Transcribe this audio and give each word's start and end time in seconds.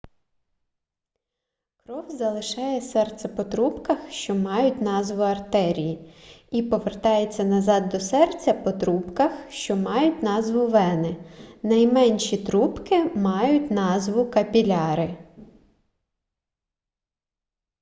кров 1.77 2.09
залишає 2.11 2.81
серце 2.81 3.27
по 3.27 3.43
трубках 3.43 4.11
що 4.11 4.35
мають 4.35 4.81
назву 4.81 5.21
артерії 5.21 6.13
і 6.51 6.63
повертається 6.63 7.43
назад 7.43 7.89
до 7.89 7.99
серця 7.99 8.53
по 8.53 8.71
трубках 8.71 9.51
що 9.51 9.75
мають 9.75 10.23
назву 10.23 10.67
вени 10.67 11.25
найменші 11.63 12.37
трубки 12.37 13.05
мають 13.05 13.71
назву 13.71 14.25
капіляри 14.31 15.17